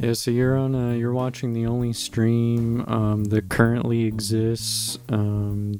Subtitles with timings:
[0.00, 0.74] Yeah, so you're on.
[0.74, 4.98] Uh, you're watching the only stream um, that currently exists.
[5.10, 5.78] Um,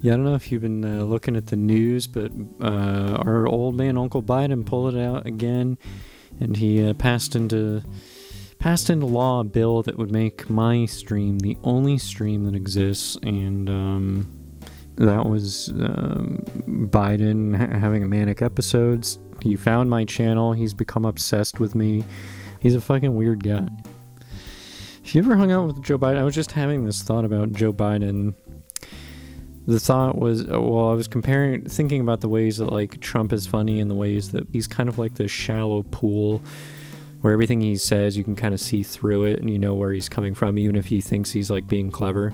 [0.00, 3.46] yeah, I don't know if you've been uh, looking at the news, but uh, our
[3.46, 5.76] old man Uncle Biden pulled it out again,
[6.40, 7.82] and he uh, passed into
[8.58, 13.18] passed into law a bill that would make my stream the only stream that exists,
[13.22, 14.58] and um,
[14.94, 16.42] that was um,
[16.90, 19.18] Biden ha- having a manic episodes.
[19.42, 20.54] He found my channel.
[20.54, 22.04] He's become obsessed with me.
[22.62, 23.66] He's a fucking weird guy.
[25.04, 27.50] If you ever hung out with Joe Biden, I was just having this thought about
[27.50, 28.34] Joe Biden.
[29.66, 33.32] The thought was, uh, well, I was comparing, thinking about the ways that like Trump
[33.32, 36.40] is funny and the ways that he's kind of like this shallow pool
[37.20, 39.92] where everything he says you can kind of see through it and you know where
[39.92, 42.32] he's coming from, even if he thinks he's like being clever.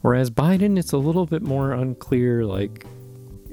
[0.00, 2.44] Whereas Biden, it's a little bit more unclear.
[2.44, 2.84] Like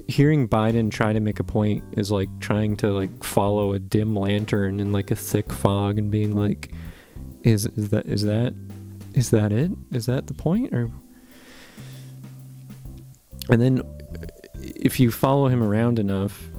[0.08, 4.16] hearing Biden try to make a point is like trying to like follow a dim
[4.16, 6.72] lantern in like a thick fog and being like,
[7.44, 8.54] is is that is that
[9.14, 9.72] is that it?
[9.92, 10.74] Is that the point?
[10.74, 10.90] Or
[13.50, 14.28] and then uh,
[14.62, 16.50] if you follow him around enough,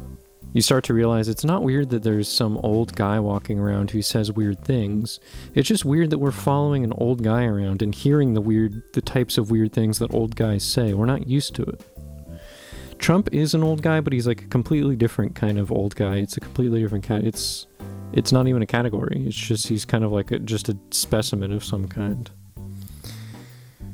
[0.53, 4.03] you start to realize it's not weird that there's some old guy walking around who
[4.03, 5.19] says weird things.
[5.55, 9.03] It's just weird that we're following an old guy around and hearing the weird the
[9.03, 10.95] types of weird things that old guys say.
[10.95, 11.94] We're not used to it.
[13.05, 16.17] Trump is an old guy, but he's like a completely different kind of old guy.
[16.17, 17.23] It's a completely different cat.
[17.23, 17.67] It's
[18.15, 19.27] it's not even a category.
[19.27, 22.31] It's just he's kind of like a, just a specimen of some kind.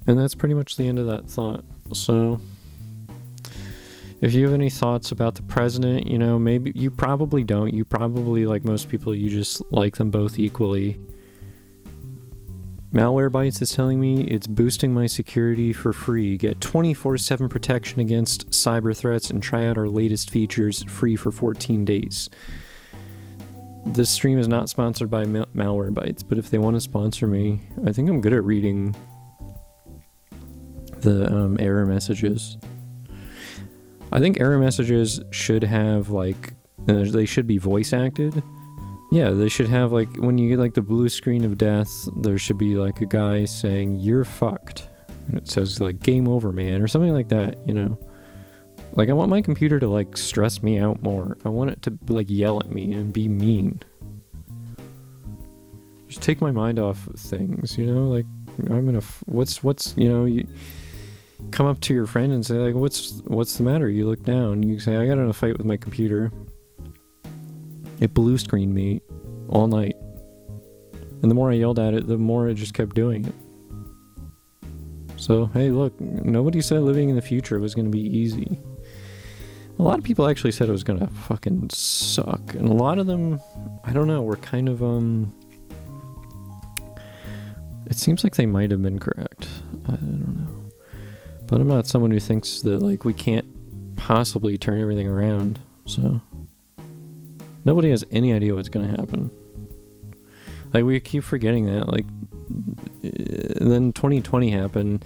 [0.06, 1.64] And that's pretty much the end of that thought.
[1.92, 2.40] So
[4.20, 7.74] if you have any thoughts about the president, you know, maybe you probably don't.
[7.74, 11.00] You probably like most people you just like them both equally.
[12.92, 16.36] Malwarebytes is telling me it's boosting my security for free.
[16.36, 21.30] Get 24 7 protection against cyber threats and try out our latest features free for
[21.30, 22.28] 14 days.
[23.86, 27.60] This stream is not sponsored by Mal- Malwarebytes, but if they want to sponsor me,
[27.86, 28.96] I think I'm good at reading
[30.98, 32.58] the um, error messages.
[34.10, 36.54] I think error messages should have like,
[36.88, 38.42] uh, they should be voice acted
[39.10, 42.38] yeah, they should have like when you get like the blue screen of death, there
[42.38, 44.88] should be like a guy saying "You're fucked,"
[45.26, 47.58] and it says like "Game over, man" or something like that.
[47.66, 47.98] You know,
[48.92, 51.36] like I want my computer to like stress me out more.
[51.44, 53.80] I want it to like yell at me and be mean.
[56.06, 57.76] Just take my mind off of things.
[57.76, 58.26] You know, like
[58.68, 58.98] I'm gonna.
[58.98, 60.46] F- what's what's you know you
[61.50, 63.88] come up to your friend and say like what's what's the matter?
[63.88, 64.62] You look down.
[64.62, 66.30] You say I got in a fight with my computer.
[68.00, 69.02] It blue screened me
[69.48, 69.94] all night.
[71.22, 73.34] And the more I yelled at it, the more it just kept doing it.
[75.16, 78.58] So, hey, look, nobody said living in the future was going to be easy.
[79.78, 82.54] A lot of people actually said it was going to fucking suck.
[82.54, 83.38] And a lot of them,
[83.84, 85.34] I don't know, were kind of, um.
[87.84, 89.46] It seems like they might have been correct.
[89.88, 90.70] I don't know.
[91.46, 95.58] But I'm not someone who thinks that, like, we can't possibly turn everything around.
[95.84, 96.22] So.
[97.64, 99.30] Nobody has any idea what's going to happen.
[100.72, 101.88] Like we keep forgetting that.
[101.88, 102.06] Like,
[103.02, 105.04] and then 2020 happened.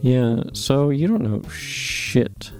[0.00, 2.52] Yeah, so you don't know shit.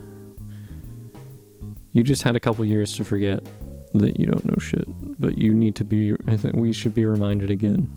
[1.93, 3.47] You just had a couple years to forget
[3.95, 4.87] that you don't know shit,
[5.21, 6.15] but you need to be.
[6.27, 7.97] I think we should be reminded again.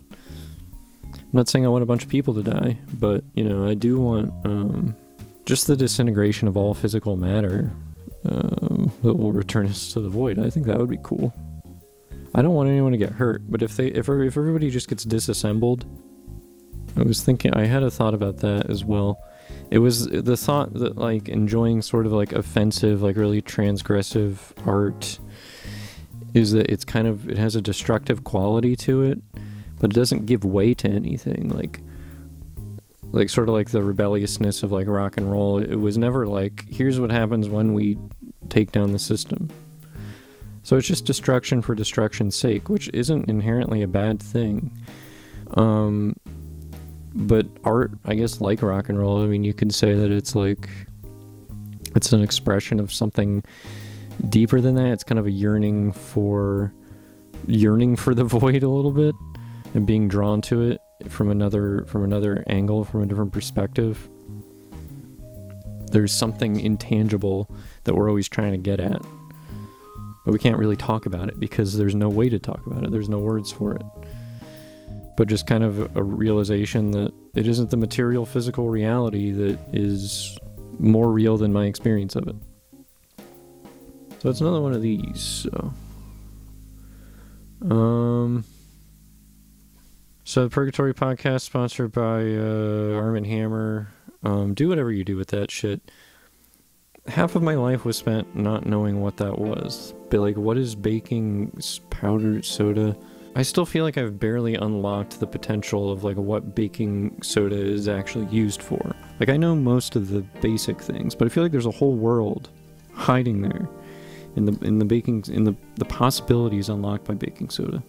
[1.12, 3.74] I'm not saying I want a bunch of people to die, but you know, I
[3.74, 4.96] do want um,
[5.44, 7.72] just the disintegration of all physical matter
[8.24, 10.38] um, that will return us to the void.
[10.38, 11.32] I think that would be cool.
[12.34, 15.04] I don't want anyone to get hurt, but if they if if everybody just gets
[15.04, 15.84] disassembled,
[16.96, 19.22] I was thinking I had a thought about that as well.
[19.70, 25.18] It was the thought that like enjoying sort of like offensive, like really transgressive art
[26.34, 29.20] is that it's kind of it has a destructive quality to it,
[29.80, 31.50] but it doesn't give way to anything.
[31.50, 31.80] Like
[33.12, 35.58] like sort of like the rebelliousness of like rock and roll.
[35.58, 37.98] It was never like here's what happens when we
[38.48, 39.48] take down the system.
[40.62, 44.70] So it's just destruction for destruction's sake, which isn't inherently a bad thing.
[45.54, 46.16] Um,
[47.14, 50.34] but art, I guess, like rock and roll, I mean, you could say that it's
[50.34, 50.68] like
[51.94, 53.42] it's an expression of something
[54.28, 54.92] deeper than that.
[54.92, 56.72] It's kind of a yearning for
[57.46, 59.14] yearning for the void a little bit
[59.74, 64.08] and being drawn to it from another from another angle, from a different perspective.
[65.90, 67.50] There's something intangible
[67.84, 69.02] that we're always trying to get at.
[70.24, 72.92] But we can't really talk about it because there's no way to talk about it.
[72.92, 73.82] There's no words for it.
[75.16, 80.38] But just kind of a realization that it isn't the material physical reality that is
[80.78, 82.36] more real than my experience of it.
[84.20, 85.20] So it's another one of these.
[85.20, 85.72] So,
[87.68, 88.44] um,
[90.24, 93.88] So, the Purgatory podcast sponsored by uh, Arm and Hammer.
[94.22, 95.90] Um, do whatever you do with that shit.
[97.08, 99.94] Half of my life was spent not knowing what that was.
[100.10, 101.60] But, like, what is baking
[101.90, 102.96] powdered soda?
[103.34, 107.88] I still feel like I've barely unlocked the potential of, like, what baking soda is
[107.88, 108.94] actually used for.
[109.18, 111.96] Like, I know most of the basic things, but I feel like there's a whole
[111.96, 112.48] world
[112.94, 113.68] hiding there
[114.36, 117.82] in the in the baking in the the possibilities unlocked by baking soda.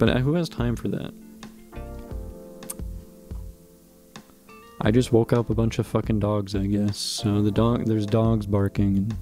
[0.00, 1.12] But uh, who has time for that?
[4.80, 6.96] I just woke up a bunch of fucking dogs, I guess.
[6.96, 9.12] So the dog, there's dogs barking,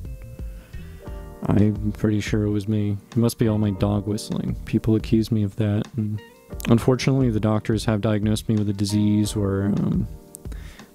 [1.48, 2.96] and I'm pretty sure it was me.
[3.10, 4.54] It must be all my dog whistling.
[4.66, 6.22] People accuse me of that, and
[6.68, 10.06] unfortunately, the doctors have diagnosed me with a disease where um,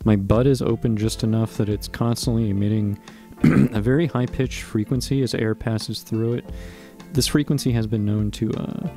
[0.05, 2.97] my butt is open just enough that it's constantly emitting
[3.43, 6.45] a very high pitched frequency as air passes through it.
[7.11, 8.89] This frequency has been known to uh,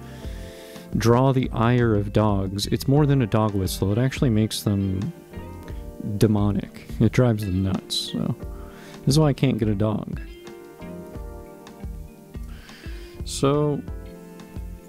[0.96, 2.66] draw the ire of dogs.
[2.68, 5.12] It's more than a dog whistle, it actually makes them
[6.18, 6.86] demonic.
[7.00, 8.12] It drives them nuts.
[8.12, 8.34] So,
[9.00, 10.20] this is why I can't get a dog.
[13.24, 13.82] So,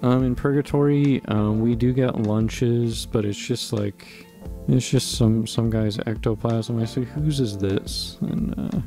[0.02, 4.26] um, in Purgatory, um, we do get lunches, but it's just like
[4.68, 6.80] it's just some some guy's ectoplasm.
[6.80, 8.16] I say, whose is this?
[8.20, 8.80] And uh,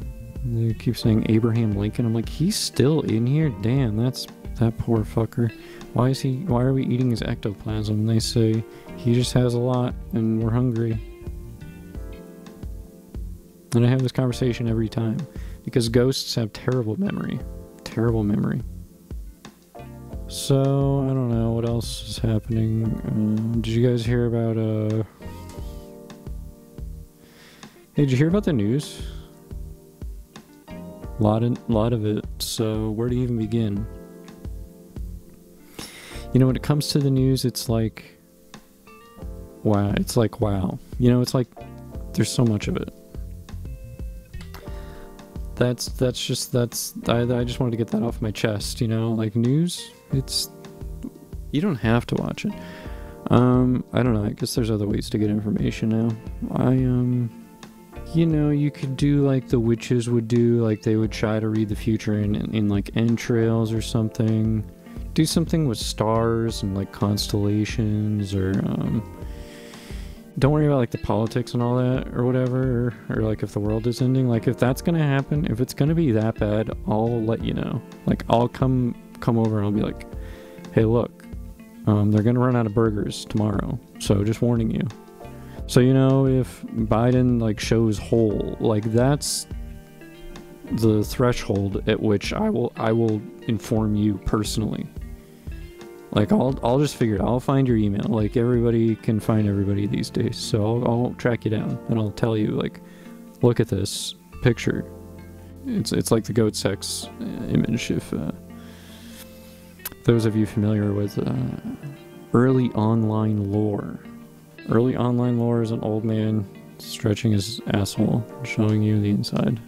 [0.45, 2.05] they keep saying Abraham Lincoln.
[2.05, 3.49] I'm like, he's still in here.
[3.61, 4.27] Damn, that's
[4.61, 5.51] that poor fucker.
[5.93, 6.37] Why is he?
[6.45, 7.99] Why are we eating his ectoplasm?
[7.99, 8.63] And they say
[8.95, 10.97] he just has a lot, and we're hungry.
[13.75, 15.17] And I have this conversation every time
[15.65, 17.39] because ghosts have terrible memory,
[17.83, 18.61] terrible memory.
[20.27, 22.85] So I don't know what else is happening.
[22.85, 24.57] Uh, did you guys hear about?
[24.57, 25.03] Uh...
[27.93, 29.01] Hey, did you hear about the news?
[31.19, 32.25] Lot of lot of it.
[32.39, 33.85] So where to even begin?
[36.33, 38.17] You know, when it comes to the news, it's like,
[39.63, 39.93] wow.
[39.97, 40.79] It's like wow.
[40.99, 41.47] You know, it's like
[42.13, 42.93] there's so much of it.
[45.55, 48.81] That's that's just that's I I just wanted to get that off my chest.
[48.81, 49.91] You know, like news.
[50.11, 50.49] It's
[51.51, 52.53] you don't have to watch it.
[53.29, 54.25] Um, I don't know.
[54.25, 56.15] I guess there's other ways to get information now.
[56.55, 57.29] I um
[58.13, 61.47] you know, you could do like the witches would do, like they would try to
[61.47, 64.69] read the future in, in, in, like entrails or something.
[65.13, 69.17] Do something with stars and like constellations or um
[70.39, 73.51] don't worry about like the politics and all that or whatever or, or like if
[73.51, 74.29] the world is ending.
[74.29, 77.81] Like if that's gonna happen if it's gonna be that bad i'll let you know.
[78.05, 80.07] Like i'll come come over and i'll be like
[80.73, 81.25] hey look
[81.87, 84.87] um, they're gonna run out of burgers tomorrow so just warning you.
[85.67, 89.47] So you know, if Biden like shows whole, like that's
[90.73, 94.85] the threshold at which I will I will inform you personally.
[96.11, 97.21] Like I'll I'll just figure it.
[97.21, 97.27] Out.
[97.27, 98.05] I'll find your email.
[98.07, 100.37] Like everybody can find everybody these days.
[100.37, 102.81] So I'll, I'll track you down and I'll tell you like,
[103.41, 104.85] look at this picture.
[105.65, 107.91] It's it's like the goat sex uh, image.
[107.91, 108.31] If uh,
[110.03, 111.33] those of you familiar with uh,
[112.33, 113.99] early online lore.
[114.69, 116.47] Early online lore is an old man
[116.77, 119.59] stretching his asshole showing you the inside.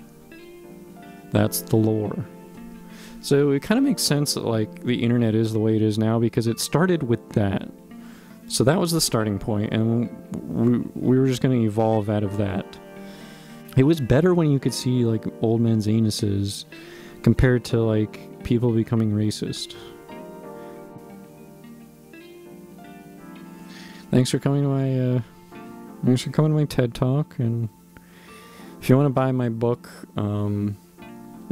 [1.31, 2.25] That's the lore.
[3.23, 5.97] So it kind of makes sense that like the internet is the way it is
[5.97, 7.71] now because it started with that.
[8.49, 12.23] So that was the starting point, and we, we were just going to evolve out
[12.23, 12.77] of that.
[13.77, 16.65] It was better when you could see like old men's anuses
[17.23, 19.73] compared to like people becoming racist.
[24.11, 25.21] Thanks for coming to my uh,
[26.05, 27.69] thanks for coming to my TED talk and
[28.81, 30.75] if you want to buy my book, um,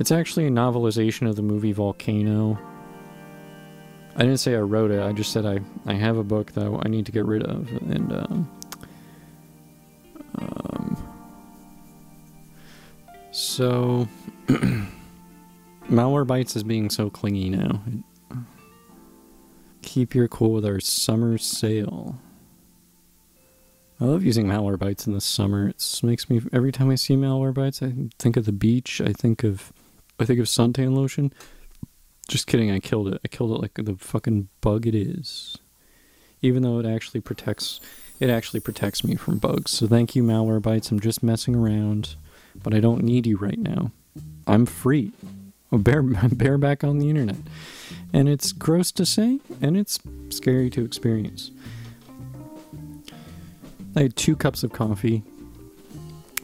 [0.01, 2.57] it's actually a novelization of the movie Volcano.
[4.15, 4.99] I didn't say I wrote it.
[4.99, 7.69] I just said I, I have a book that I need to get rid of,
[7.69, 8.51] and um,
[10.39, 11.11] um,
[13.31, 14.07] so
[15.87, 17.83] Malwarebytes is being so clingy now.
[19.83, 22.17] Keep your cool with our summer sale.
[23.99, 25.69] I love using Malwarebytes in the summer.
[25.69, 28.99] It makes me every time I see Malwarebytes, I think of the beach.
[28.99, 29.71] I think of
[30.21, 31.33] I think of suntan lotion.
[32.27, 33.19] Just kidding, I killed it.
[33.25, 35.57] I killed it like the fucking bug it is.
[36.41, 37.79] Even though it actually protects
[38.19, 39.71] it actually protects me from bugs.
[39.71, 40.91] So thank you Malwarebytes.
[40.91, 42.15] I'm just messing around,
[42.55, 43.91] but I don't need you right now.
[44.45, 45.11] I'm free.
[45.71, 47.37] I'm bare I'm on the internet.
[48.13, 49.99] And it's gross to say and it's
[50.29, 51.49] scary to experience.
[53.95, 55.23] I had two cups of coffee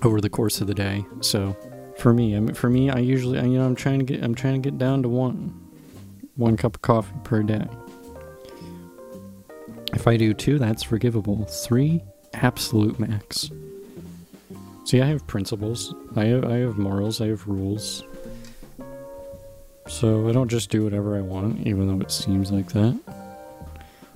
[0.01, 1.05] over the course of the day.
[1.21, 1.55] So
[1.97, 4.35] for me, I mean, for me, I usually, you know, I'm trying to get, I'm
[4.35, 5.59] trying to get down to one,
[6.35, 7.67] one cup of coffee per day.
[9.93, 11.45] If I do two, that's forgivable.
[11.45, 13.49] Three, absolute max.
[14.85, 15.93] See, I have principles.
[16.15, 17.19] I have, I have morals.
[17.19, 18.03] I have rules.
[19.87, 22.99] So I don't just do whatever I want, even though it seems like that.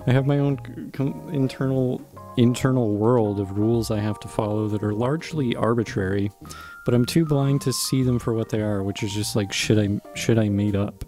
[0.05, 2.01] I have my own com- internal
[2.38, 6.31] internal world of rules I have to follow that are largely arbitrary,
[6.85, 9.51] but I'm too blind to see them for what they are, which is just like
[9.51, 11.03] shit I shit I made up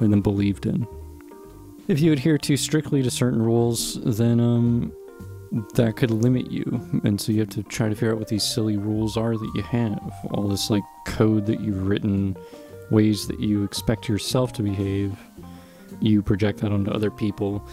[0.00, 0.86] and then believed in.
[1.88, 4.92] If you adhere too strictly to certain rules, then um
[5.74, 8.42] that could limit you, and so you have to try to figure out what these
[8.42, 10.14] silly rules are that you have.
[10.32, 12.36] All this like code that you've written,
[12.90, 15.18] ways that you expect yourself to behave,
[16.00, 17.66] you project that onto other people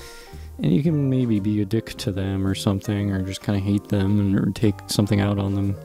[0.57, 3.63] and you can maybe be a dick to them or something or just kind of
[3.63, 5.75] hate them and, or take something out on them.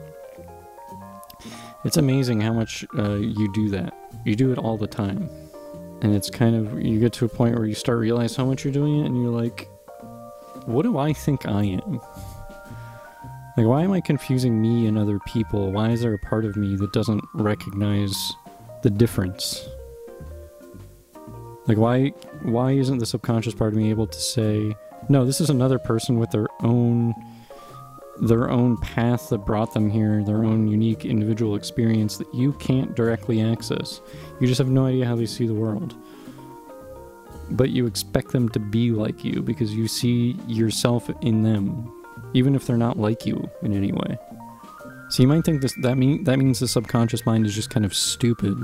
[1.83, 3.93] It's amazing how much uh, you do that.
[4.23, 5.29] You do it all the time.
[6.01, 8.63] And it's kind of you get to a point where you start realize how much
[8.63, 9.67] you're doing it and you're like
[10.65, 11.99] what do i think i am?
[13.57, 15.71] Like why am i confusing me and other people?
[15.71, 18.15] Why is there a part of me that doesn't recognize
[18.81, 19.67] the difference
[21.67, 22.09] like why
[22.41, 24.75] why isn't the subconscious part of me able to say,
[25.09, 27.13] no, this is another person with their own
[28.21, 32.95] their own path that brought them here, their own unique individual experience that you can't
[32.95, 33.99] directly access.
[34.39, 35.95] You just have no idea how they see the world.
[37.49, 41.91] But you expect them to be like you because you see yourself in them,
[42.33, 44.17] even if they're not like you in any way.
[45.09, 47.85] So you might think this that mean that means the subconscious mind is just kind
[47.85, 48.57] of stupid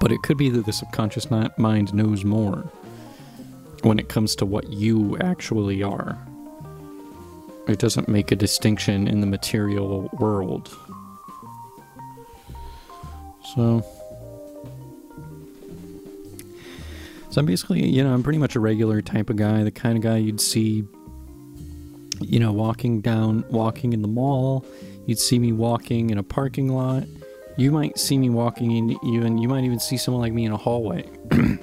[0.00, 2.70] but it could be that the subconscious mind knows more
[3.82, 6.18] when it comes to what you actually are.
[7.68, 10.74] It doesn't make a distinction in the material world.
[13.54, 13.84] So.
[17.30, 19.98] So I'm basically, you know, I'm pretty much a regular type of guy, the kind
[19.98, 20.82] of guy you'd see,
[22.20, 24.64] you know, walking down, walking in the mall.
[25.04, 27.04] You'd see me walking in a parking lot.
[27.58, 30.52] You might see me walking in, even you might even see someone like me in
[30.52, 31.10] a hallway.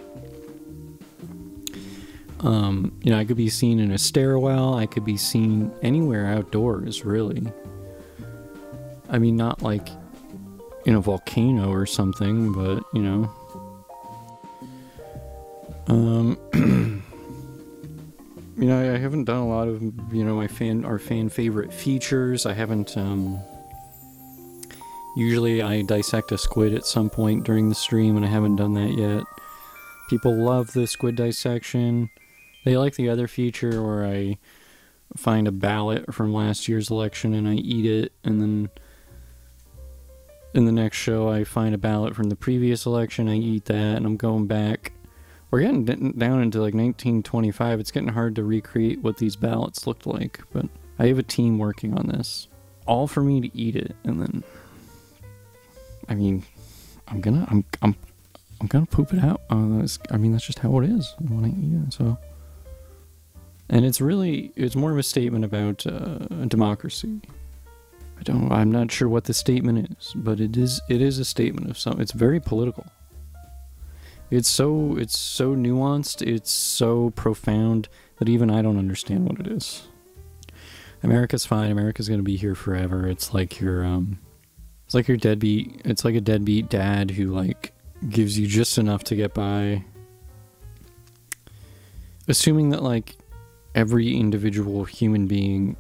[2.42, 4.74] um, you know, I could be seen in a stairwell.
[4.74, 7.48] I could be seen anywhere outdoors, really.
[9.10, 9.88] I mean, not like
[10.86, 13.32] in a volcano or something, but you know.
[15.88, 16.38] Um,
[18.58, 19.82] you know, I haven't done a lot of
[20.14, 22.46] you know my fan our fan favorite features.
[22.46, 23.40] I haven't um
[25.16, 28.74] Usually I dissect a squid at some point during the stream, and I haven't done
[28.74, 29.24] that yet.
[30.10, 32.10] People love the squid dissection.
[32.66, 34.38] They like the other feature where I
[35.16, 38.70] find a ballot from last year's election and I eat it, and then
[40.54, 43.98] in the next show I find a ballot from the previous election, I eat that,
[43.98, 44.94] and I'm going back.
[45.52, 47.80] We're getting down into like 1925.
[47.80, 50.66] It's getting hard to recreate what these ballots looked like, but
[51.00, 52.48] I have a team working on this.
[52.88, 54.44] All for me to eat it, and then
[56.08, 56.44] I mean,
[57.08, 57.96] I'm gonna, I'm, I'm,
[58.62, 59.42] I'm gonna poop it out.
[59.50, 61.94] Uh, I mean, that's just how it is when I eat.
[61.94, 62.18] So,
[63.70, 67.22] and it's really, it's more of a statement about uh, democracy.
[68.18, 71.26] I don't, I'm not sure what the statement is, but it is, it is a
[71.26, 72.00] statement of some.
[72.00, 72.86] It's very political.
[74.32, 76.22] It's so, it's so nuanced.
[76.26, 79.84] It's so profound that even I don't understand what it is.
[81.04, 81.70] America's fine.
[81.72, 83.08] America's gonna be here forever.
[83.08, 84.20] It's like your um
[84.86, 85.82] it's like your deadbeat.
[85.84, 87.74] It's like a deadbeat dad who like
[88.08, 89.84] gives you just enough to get by.
[92.28, 93.18] Assuming that like
[93.74, 95.76] every individual human being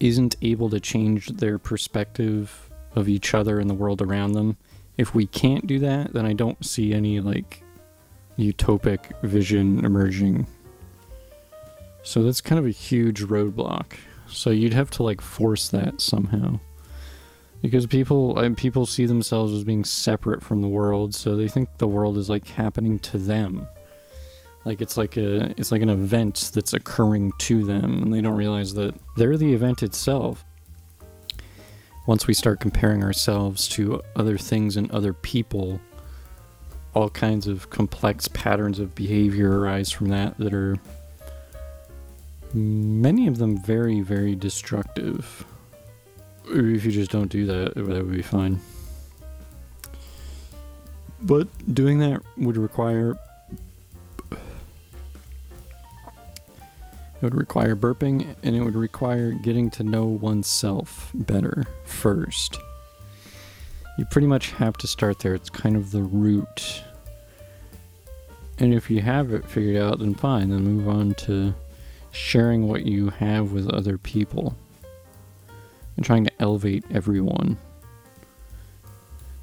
[0.00, 4.56] isn't able to change their perspective of each other and the world around them.
[4.96, 7.62] If we can't do that, then I don't see any like
[8.38, 10.46] utopic vision emerging.
[12.02, 13.94] So that's kind of a huge roadblock.
[14.28, 16.60] So you'd have to like force that somehow
[17.62, 21.86] because people people see themselves as being separate from the world so they think the
[21.86, 23.66] world is like happening to them.
[24.64, 28.36] Like it's like a it's like an event that's occurring to them and they don't
[28.36, 30.44] realize that they're the event itself.
[32.06, 35.80] Once we start comparing ourselves to other things and other people
[36.94, 40.76] all kinds of complex patterns of behavior arise from that that are
[42.52, 45.46] many of them very very destructive
[46.46, 48.60] if you just don't do that, that would be fine.
[51.20, 53.16] But doing that would require
[54.32, 54.38] it
[57.22, 62.58] would require burping and it would require getting to know oneself better first.
[63.96, 65.34] You pretty much have to start there.
[65.34, 66.82] It's kind of the root.
[68.58, 71.54] And if you have it figured out, then fine, then move on to
[72.10, 74.56] sharing what you have with other people
[75.96, 77.56] and trying to elevate everyone.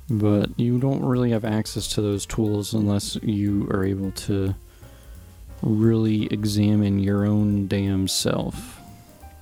[0.10, 4.56] But you don't really have access to those tools unless you are able to
[5.62, 8.79] really examine your own damn self.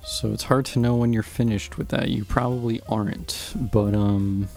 [0.04, 2.08] So it's hard to know when you're finished with that.
[2.08, 4.48] You probably aren't, but um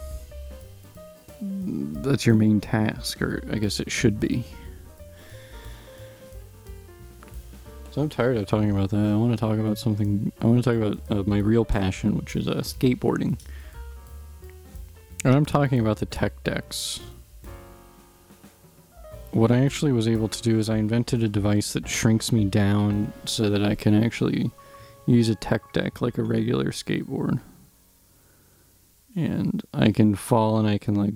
[1.42, 4.46] that's your main task or I guess it should be.
[7.92, 8.98] So I'm tired of talking about that.
[8.98, 10.32] I want to talk about something.
[10.42, 13.38] I want to talk about uh, my real passion, which is uh, skateboarding.
[15.26, 17.02] And I'm talking about the tech decks.
[19.32, 22.46] What I actually was able to do is I invented a device that shrinks me
[22.46, 24.52] down so that I can actually
[25.06, 27.42] use a tech deck like a regular skateboard.
[29.18, 31.14] And I can fall and I can like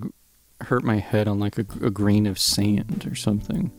[0.60, 3.70] hurt my head on like a, a grain of sand or something.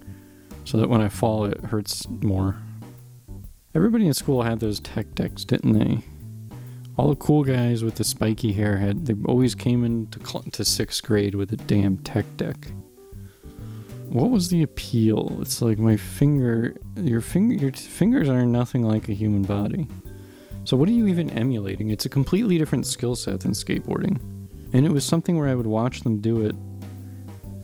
[0.66, 2.58] So that when I fall, it hurts more.
[3.77, 6.00] Everybody in school had those tech decks, didn't they?
[6.98, 10.65] All the cool guys with the spiky hair had they always came into cl- to
[10.65, 12.57] sixth grade with a damn tech deck.
[14.10, 15.38] What was the appeal?
[15.41, 19.88] It's like my finger, your finger, your fingers are nothing like a human body.
[20.63, 21.91] So what are you even emulating?
[21.91, 24.19] It's a completely different skill set than skateboarding,
[24.74, 26.55] and it was something where I would watch them do it.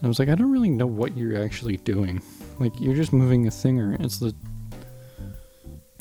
[0.04, 2.22] I was like, I don't really know what you're actually doing.
[2.60, 4.06] Like you're just moving a thing around.
[4.06, 4.36] It's the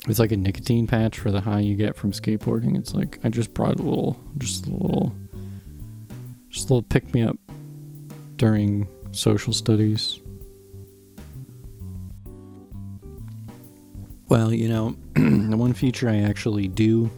[0.07, 2.77] it's like a nicotine patch for the high you get from skateboarding.
[2.77, 5.15] It's like I just brought a little, just a little,
[6.49, 7.37] just a little pick me up
[8.35, 10.19] during social studies.
[14.27, 17.09] Well, you know, the one feature I actually do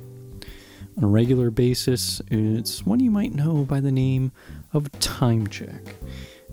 [0.97, 4.31] on a regular basis it's one you might know by the name
[4.73, 5.95] of time check.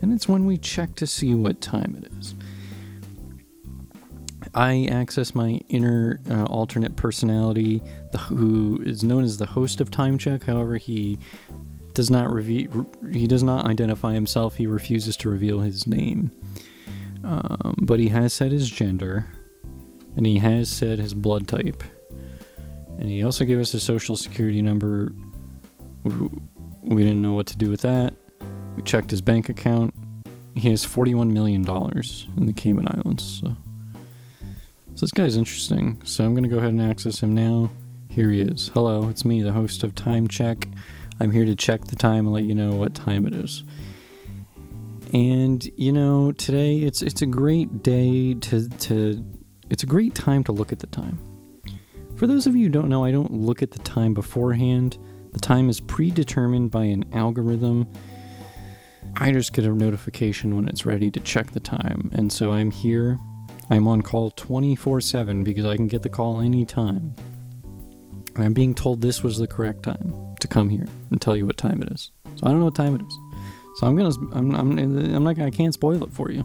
[0.01, 2.35] And it's when we check to see what time it is.
[4.55, 7.83] I access my inner uh, alternate personality,
[8.13, 10.45] the, who is known as the host of Time Check.
[10.45, 11.19] However, he
[11.95, 12.87] does not reveal.
[13.11, 14.57] He does not identify himself.
[14.57, 16.31] He refuses to reveal his name.
[17.25, 19.27] Um, but he has said his gender,
[20.17, 21.83] and he has said his blood type,
[22.99, 25.13] and he also gave us a social security number.
[26.05, 28.15] We didn't know what to do with that.
[28.77, 29.95] We checked his bank account.
[30.55, 33.41] He has forty-one million dollars in the Cayman Islands.
[33.43, 33.57] So.
[35.03, 36.01] This guy's interesting.
[36.05, 37.73] So I'm going to go ahead and access him now.
[38.09, 38.71] Here he is.
[38.73, 40.69] Hello, it's me, the host of Time Check.
[41.19, 43.65] I'm here to check the time and let you know what time it is.
[45.13, 49.25] And you know, today it's it's a great day to to
[49.71, 51.19] it's a great time to look at the time.
[52.15, 54.99] For those of you who don't know, I don't look at the time beforehand.
[55.33, 57.89] The time is predetermined by an algorithm.
[59.17, 62.09] I just get a notification when it's ready to check the time.
[62.13, 63.19] And so I'm here
[63.71, 67.15] I'm on call 24 7 because I can get the call anytime.
[68.35, 71.47] And I'm being told this was the correct time to come here and tell you
[71.47, 72.11] what time it is.
[72.37, 73.19] So I don't know what time it is.
[73.77, 76.45] So I'm gonna, I'm, I'm, I'm not, I can't spoil it for you.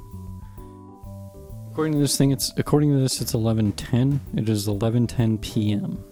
[1.71, 4.19] According to this thing, it's according to this, it's 11:10.
[4.35, 6.03] It is 11:10 p.m.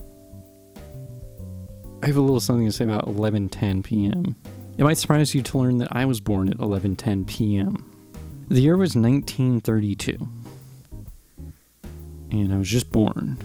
[2.03, 4.35] I have a little something to say about 11:10 p.m.
[4.77, 7.91] It might surprise you to learn that I was born at 11:10 p.m.
[8.49, 10.27] The year was 1932
[12.31, 13.37] and I was just born.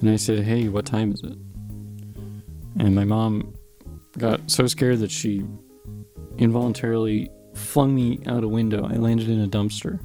[0.00, 1.36] And I said, Hey, what time is it?
[2.78, 3.54] And my mom
[4.18, 5.44] got so scared that she
[6.38, 8.86] involuntarily flung me out a window.
[8.86, 10.00] I landed in a dumpster.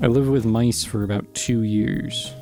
[0.00, 2.32] I lived with mice for about two years.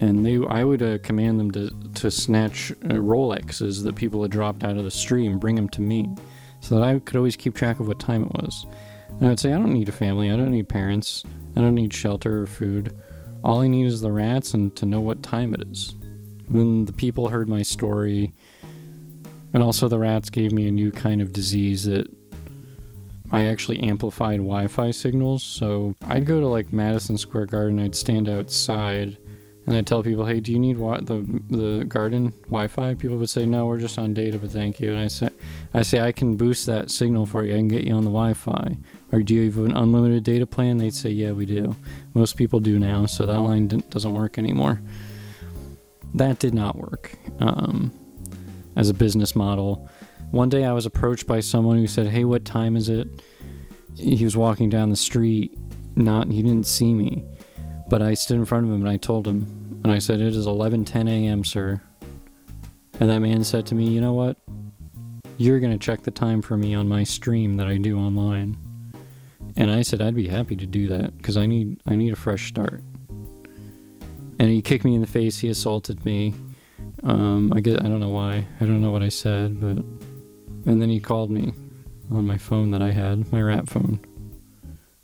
[0.00, 4.30] And they, I would uh, command them to, to snatch uh, Rolexes that people had
[4.32, 6.14] dropped out of the stream, bring them to me,
[6.60, 8.66] so that I could always keep track of what time it was.
[9.20, 11.24] And I'd say, I don't need a family, I don't need parents.
[11.56, 12.96] I don't need shelter or food.
[13.44, 15.94] All I need is the rats and to know what time it is.
[16.48, 18.32] When the people heard my story,
[19.52, 22.08] and also the rats gave me a new kind of disease that
[23.30, 25.42] I actually amplified Wi Fi signals.
[25.42, 29.18] So I'd go to like Madison Square Garden, I'd stand outside
[29.66, 33.46] and I'd tell people, "Hey, do you need the the garden Wi-Fi?" People would say,
[33.46, 35.28] "No, we're just on data, but thank you." And I say,
[35.72, 37.54] "I say I can boost that signal for you.
[37.54, 38.76] I can get you on the Wi-Fi."
[39.12, 40.78] Or do you have an unlimited data plan?
[40.78, 41.76] They'd say, "Yeah, we do."
[42.14, 44.80] Most people do now, so that line doesn't work anymore.
[46.14, 47.92] That did not work um,
[48.74, 49.88] as a business model.
[50.32, 53.08] One day, I was approached by someone who said, "Hey, what time is it?"
[53.96, 55.56] He was walking down the street.
[55.94, 57.22] Not, he didn't see me
[57.92, 60.34] but I stood in front of him and I told him, and I said, It
[60.34, 61.78] is 11:10 a.m., sir.
[62.98, 64.38] And that man said to me, You know what?
[65.36, 68.56] You're going to check the time for me on my stream that I do online.
[69.56, 72.16] And I said I'd be happy to do that because I need I need a
[72.16, 72.82] fresh start.
[74.38, 75.40] And he kicked me in the face.
[75.40, 76.32] He assaulted me.
[77.02, 78.46] Um, I get I don't know why.
[78.58, 79.84] I don't know what I said, but
[80.64, 81.52] and then he called me
[82.10, 84.00] on my phone that I had, my rat phone.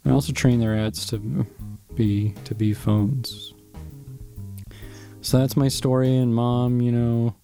[0.07, 1.47] I also train the rats to
[1.99, 3.53] be to be phones.
[5.21, 6.17] So that's my story.
[6.17, 7.35] And mom, you know,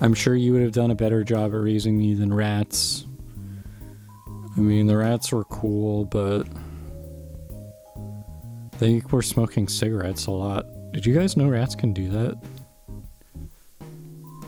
[0.00, 3.04] I'm sure you would have done a better job at raising me than rats.
[4.56, 6.44] I mean, the rats were cool, but
[8.78, 10.64] they were smoking cigarettes a lot.
[10.92, 12.40] Did you guys know rats can do that?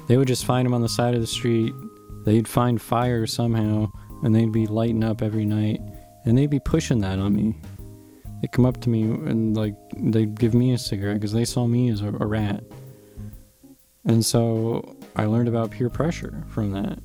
[0.07, 1.75] They would just find them on the side of the street.
[2.25, 3.91] They'd find fire somehow,
[4.23, 5.81] and they'd be lighting up every night,
[6.25, 7.57] and they'd be pushing that on me.
[8.41, 11.67] They'd come up to me and like they'd give me a cigarette because they saw
[11.67, 12.65] me as a, a rat.
[14.05, 16.99] And so I learned about peer pressure from that.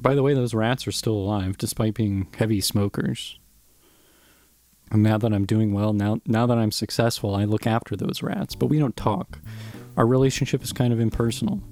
[0.00, 3.38] By the way, those rats are still alive despite being heavy smokers.
[4.90, 8.22] And now that I'm doing well, now now that I'm successful, I look after those
[8.22, 9.38] rats, but we don't talk.
[9.96, 11.62] Our relationship is kind of impersonal.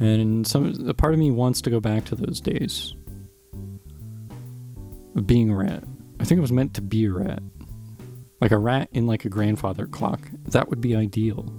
[0.00, 2.94] And some a part of me wants to go back to those days
[5.14, 5.84] of being a rat.
[6.20, 7.42] I think it was meant to be a rat.
[8.40, 10.20] Like a rat in like a grandfather clock.
[10.48, 11.50] That would be ideal.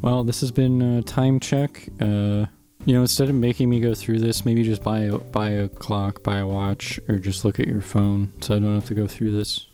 [0.00, 1.88] Well, this has been a time check.
[2.00, 2.46] Uh,
[2.86, 5.68] you know, instead of making me go through this, maybe just buy a buy a
[5.68, 8.94] clock, buy a watch, or just look at your phone, so I don't have to
[8.94, 9.66] go through this.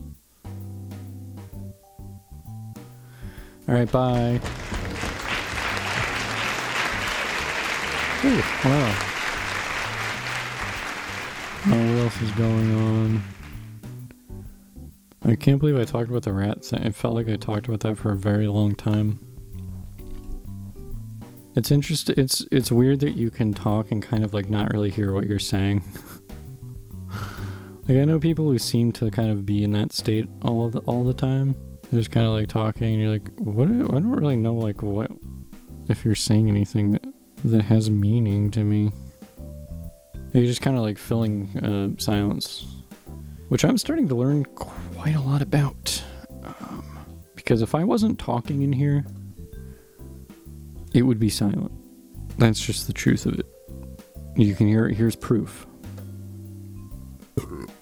[3.69, 4.41] All right, bye.
[8.25, 9.10] Ooh, wow.
[11.67, 13.23] Oh, what else is going on?
[15.23, 16.83] I can't believe I talked about the rat thing.
[16.83, 19.19] It felt like I talked about that for a very long time.
[21.55, 22.15] It's interesting.
[22.17, 25.27] It's it's weird that you can talk and kind of like not really hear what
[25.27, 25.83] you're saying.
[27.89, 30.79] like I know people who seem to kind of be in that state all the,
[30.81, 31.55] all the time.
[31.91, 33.69] They're just kind of like talking, and you're like, what?
[33.69, 35.11] I don't really know like what
[35.89, 37.05] if you're saying anything that
[37.45, 38.93] that has meaning to me.
[40.33, 42.67] You're just kind of like filling uh, silence,
[43.49, 46.03] which I'm starting to learn quite a lot about.
[46.45, 46.99] Um,
[47.35, 49.05] because if I wasn't talking in here,
[50.95, 51.73] it would be silent.
[52.39, 53.47] That's just the truth of it.
[54.37, 54.95] You can hear it.
[54.97, 55.67] Here's proof.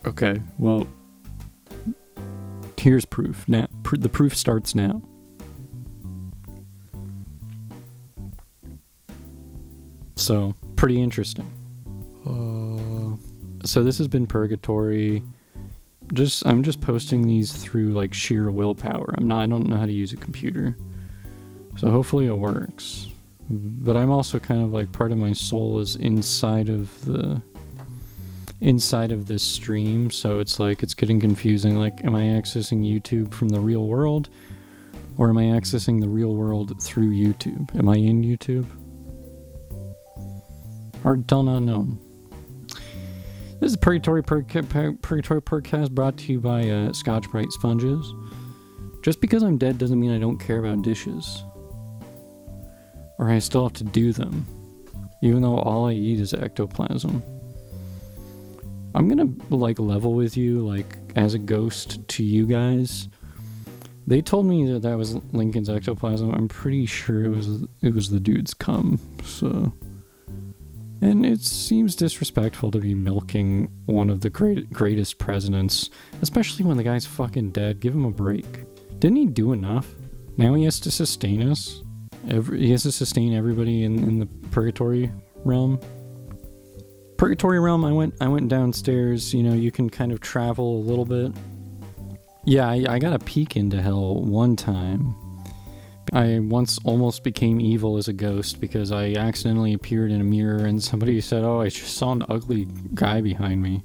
[0.06, 0.86] Okay, well,
[2.78, 3.46] here's proof.
[3.46, 5.02] Now, pr- the proof starts now.
[10.16, 11.50] So, pretty interesting.
[13.68, 15.22] So this has been purgatory.
[16.14, 19.14] Just I'm just posting these through like sheer willpower.
[19.18, 20.74] I'm not I don't know how to use a computer.
[21.76, 23.08] So hopefully it works.
[23.50, 27.42] But I'm also kind of like part of my soul is inside of the
[28.62, 33.34] inside of this stream, so it's like it's getting confusing like am I accessing YouTube
[33.34, 34.30] from the real world
[35.18, 37.76] or am I accessing the real world through YouTube?
[37.78, 38.64] Am I in YouTube?
[41.02, 42.07] Hard to tell not known.
[43.60, 44.94] This is Purgatory Purgatory
[45.42, 48.14] Purgcast brought to you by uh, Scotch Brite Sponges.
[49.02, 51.42] Just because I'm dead doesn't mean I don't care about dishes
[53.18, 54.46] or I still have to do them,
[55.22, 57.22] even though all I eat is ectoplasm.
[58.94, 63.08] I'm gonna like level with you, like as a ghost to you guys.
[64.06, 66.32] They told me that that was Lincoln's ectoplasm.
[66.32, 69.00] I'm pretty sure it was it was the dude's cum.
[69.24, 69.72] So,
[71.00, 75.90] and it seems disrespectful to be milking one of the great greatest presidents,
[76.22, 77.80] especially when the guy's fucking dead.
[77.80, 78.46] Give him a break.
[78.98, 79.94] Didn't he do enough?
[80.36, 81.82] Now he has to sustain us.
[82.28, 85.10] Every, he has to sustain everybody in, in the purgatory
[85.44, 85.80] realm.
[87.16, 87.84] Purgatory realm.
[87.84, 88.14] I went.
[88.20, 89.32] I went downstairs.
[89.34, 91.32] You know, you can kind of travel a little bit.
[92.44, 95.14] Yeah, I, I got a peek into hell one time.
[96.12, 100.64] I once almost became evil as a ghost because I accidentally appeared in a mirror
[100.64, 103.82] and somebody said, "Oh, I just saw an ugly guy behind me,"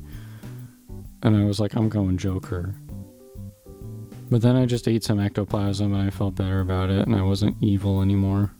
[1.21, 2.75] and I was like, "I'm going Joker."
[4.29, 7.21] But then I just ate some ectoplasm and I felt better about it and I
[7.21, 8.51] wasn't evil anymore.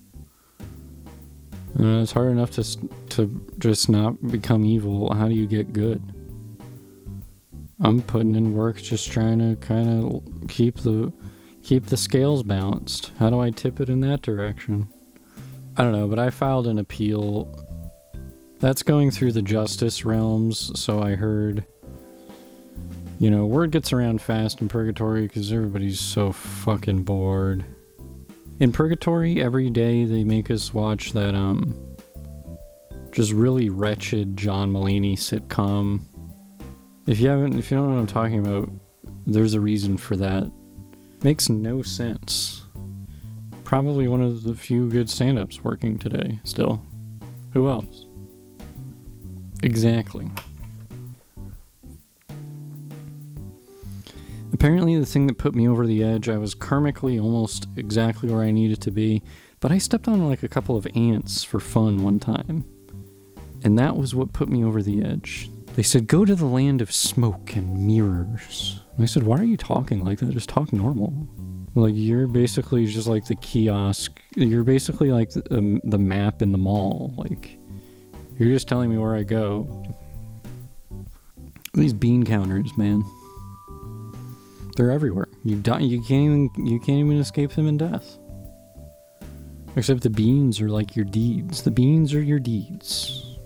[1.76, 2.63] And it's hard enough to
[3.10, 5.13] to just not become evil.
[5.13, 6.02] How do you get good?
[7.80, 11.12] I'm putting in work just trying to kind of keep the
[11.63, 13.12] keep the scales balanced.
[13.19, 14.88] How do I tip it in that direction?
[15.78, 17.47] I don't know, but I filed an appeal.
[18.60, 21.65] That's going through the justice realms, so I heard
[23.23, 27.63] you know, word gets around fast in Purgatory because everybody's so fucking bored.
[28.60, 31.73] In Purgatory, every day they make us watch that, um,
[33.13, 36.02] just really wretched John Mulaney sitcom.
[37.08, 38.69] If you haven't, if you don't know what I'm talking about,
[39.26, 40.52] there's a reason for that.
[41.23, 42.63] Makes no sense.
[43.63, 46.81] Probably one of the few good stand ups working today, still.
[47.53, 48.05] Who else?
[49.63, 50.29] Exactly.
[54.51, 58.43] Apparently, the thing that put me over the edge, I was karmically almost exactly where
[58.43, 59.23] I needed to be,
[59.62, 62.65] but I stepped on like a couple of ants for fun one time.
[63.63, 65.49] And that was what put me over the edge.
[65.75, 68.82] They said, Go to the land of smoke and mirrors.
[68.95, 70.32] And I said, Why are you talking like that?
[70.32, 71.27] Just talk normal.
[71.75, 74.21] Like, you're basically just like the kiosk.
[74.36, 77.13] You're basically like the, um, the map in the mall.
[77.17, 77.58] Like,
[78.38, 79.84] you're just telling me where I go.
[81.73, 83.03] These bean counters, man.
[84.75, 85.27] They're everywhere.
[85.43, 88.17] You die, you can't even you can't even escape them in death.
[89.75, 91.63] Except the beans are like your deeds.
[91.63, 93.38] The beans are your deeds.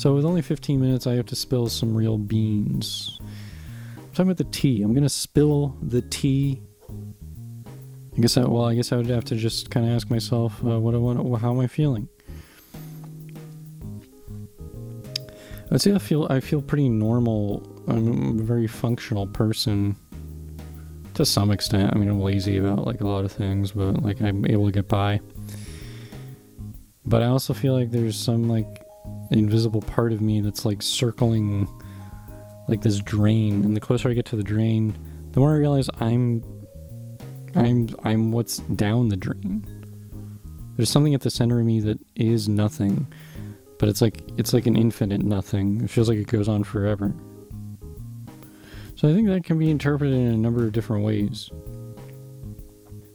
[0.00, 3.18] So with only 15 minutes, I have to spill some real beans.
[3.20, 4.80] I'm talking about the tea.
[4.80, 6.62] I'm gonna spill the tea.
[8.16, 10.64] I guess I well, I guess I would have to just kind of ask myself,
[10.64, 12.08] uh, what I want, how am I feeling?
[15.70, 17.62] I'd say I feel I feel pretty normal.
[17.86, 19.96] I'm a very functional person
[21.12, 21.92] to some extent.
[21.94, 24.72] I mean, I'm lazy about like a lot of things, but like I'm able to
[24.72, 25.20] get by.
[27.04, 28.79] But I also feel like there's some like
[29.38, 31.68] invisible part of me that's like circling
[32.68, 34.96] like this drain, and the closer I get to the drain,
[35.32, 36.42] the more I realize I'm
[37.54, 39.64] I'm I'm what's down the drain.
[40.76, 43.06] There's something at the center of me that is nothing
[43.80, 45.80] but it's like it's like an infinite nothing.
[45.82, 47.14] It feels like it goes on forever.
[48.94, 51.50] So I think that can be interpreted in a number of different ways.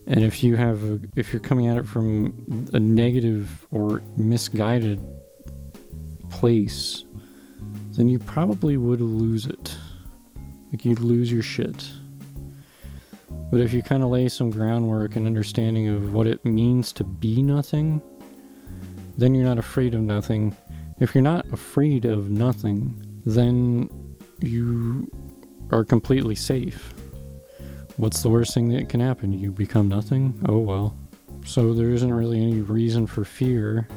[0.07, 4.99] And if you have a, if you're coming at it from a negative or misguided
[6.35, 7.05] place,
[7.91, 9.77] then you probably would lose it.
[10.69, 11.89] Like you'd lose your shit.
[13.49, 17.05] But if you kind of lay some groundwork and understanding of what it means to
[17.05, 18.01] be nothing,
[19.17, 20.55] then you're not afraid of nothing.
[20.99, 23.89] If you're not afraid of nothing, then
[24.41, 25.09] you
[25.71, 26.93] are completely safe.
[27.95, 29.31] What's the worst thing that can happen?
[29.31, 30.37] You become nothing?
[30.49, 30.97] Oh well.
[31.45, 33.87] So there isn't really any reason for fear.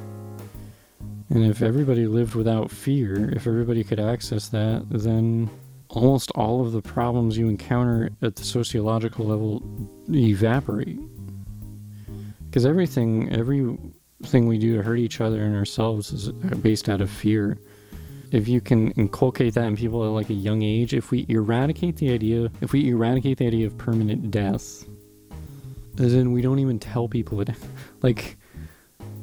[1.31, 5.51] And if everybody lived without fear, if everybody could access that, then
[5.91, 9.63] almost all of the problems you encounter at the sociological level
[10.11, 10.99] evaporate.
[12.47, 17.01] Because everything, everything we do to hurt each other and ourselves is uh, based out
[17.01, 17.59] of fear.
[18.33, 21.97] If you can inculcate that in people at like a young age, if we eradicate
[21.97, 24.85] the idea, if we eradicate the idea of permanent death,
[25.95, 27.51] then we don't even tell people it.
[28.01, 28.38] Like,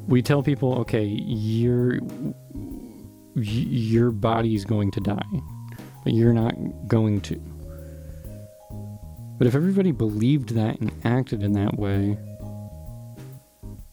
[0.06, 1.98] we tell people, okay, your
[3.34, 5.40] your body's going to die,
[6.04, 6.54] but you're not
[6.86, 7.40] going to.
[9.38, 12.16] But if everybody believed that and acted in that way,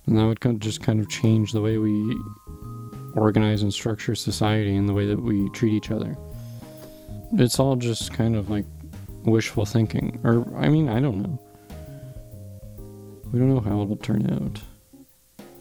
[0.05, 2.17] and that would just kind of change the way we
[3.15, 6.17] organize and structure society and the way that we treat each other.
[7.33, 8.65] It's all just kind of like
[9.23, 10.19] wishful thinking.
[10.23, 11.39] Or, I mean, I don't know.
[13.31, 14.61] We don't know how it'll turn out.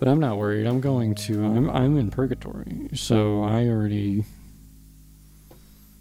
[0.02, 0.66] But I'm not worried.
[0.66, 1.44] I'm going to.
[1.44, 2.88] I'm, I'm in purgatory.
[2.92, 4.24] So I already.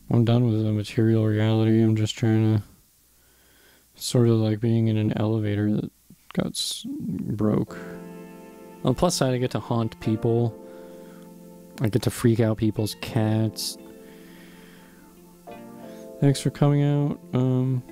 [0.09, 1.83] I'm done with the material reality.
[1.83, 2.63] I'm just trying to.
[3.93, 5.91] Sort of like being in an elevator that
[6.33, 7.77] got broke.
[8.83, 10.59] On the plus side, I get to haunt people.
[11.79, 13.77] I get to freak out people's cats.
[16.21, 17.19] Thanks for coming out.
[17.33, 17.83] Um,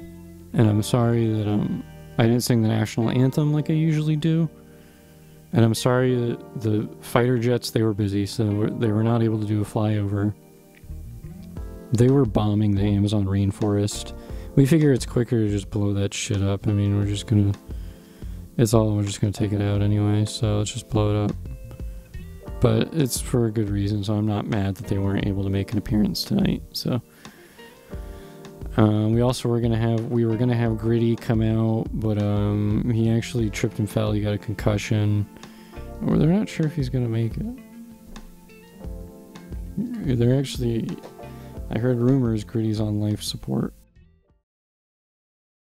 [0.53, 1.83] and I'm sorry that um,
[2.17, 4.49] I didn't sing the national anthem like I usually do.
[5.51, 9.39] And I'm sorry that the fighter jets, they were busy, so they were not able
[9.39, 10.33] to do a flyover.
[11.91, 14.15] They were bombing the Amazon rainforest.
[14.55, 16.67] We figure it's quicker to just blow that shit up.
[16.67, 17.53] I mean, we're just gonna
[18.59, 21.35] it's all we're just gonna take it out anyway, so let's just blow it up.
[22.59, 25.49] But it's for a good reason, so I'm not mad that they weren't able to
[25.49, 26.61] make an appearance tonight.
[26.73, 27.01] So
[28.75, 32.91] um, we also were gonna have we were gonna have Gritty come out, but um,
[32.93, 34.11] he actually tripped and fell.
[34.11, 35.25] He got a concussion,
[36.05, 37.45] or they're not sure if he's gonna make it.
[40.17, 40.89] They're actually,
[41.69, 43.73] I heard rumors Gritty's on life support.